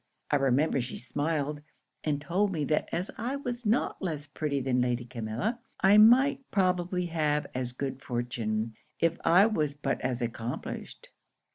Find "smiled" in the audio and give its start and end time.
0.97-1.61